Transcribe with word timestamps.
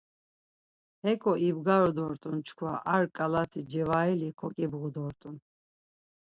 Heǩo 1.03 1.33
ibgaru 1.47 1.91
dort̆un 1.97 2.37
çkva 2.45 2.73
ar 2.93 3.03
ǩalati 3.15 3.61
cevaili 3.71 4.29
koǩibğu 4.39 4.87
dort̆un. 4.93 5.35